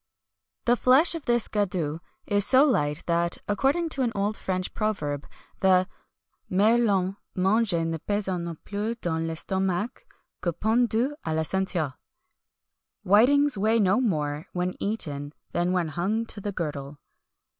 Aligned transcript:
The 0.65 0.75
flesh 0.75 1.13
of 1.13 1.27
this 1.27 1.47
gadus 1.47 1.99
is 2.25 2.43
so 2.43 2.65
light 2.65 3.03
that, 3.05 3.37
according 3.47 3.89
to 3.89 4.01
an 4.01 4.11
old 4.15 4.35
French 4.35 4.73
proverb, 4.73 5.27
the 5.59 5.87
"Merlans 6.51 7.17
mangée 7.37 7.85
ne 7.85 7.99
pèsant 7.99 8.41
non 8.45 8.57
plus 8.65 8.95
dans 8.95 9.19
l'estomac 9.21 10.07
que 10.41 10.53
pendus 10.53 11.13
à 11.23 11.35
la 11.35 11.43
ceinture."[XXI 11.43 11.93
152] 13.03 13.09
"Whitings 13.11 13.57
weigh 13.59 13.79
no 13.79 14.01
more 14.01 14.47
when 14.53 14.73
eaten 14.79 15.33
than 15.51 15.71
when 15.71 15.89
hung 15.89 16.25
to 16.25 16.41
the 16.41 16.51
girdle." 16.51 16.97